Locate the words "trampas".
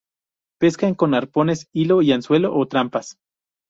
2.67-3.17